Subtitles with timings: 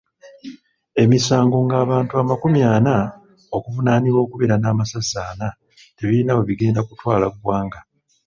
[1.01, 2.95] Emisango ng‘abantu amakumi ana
[3.55, 5.55] okuvunaanibwa okubeera n'amasasi anat
[5.99, 7.79] ebirina we bigenda kutwala ggwanga.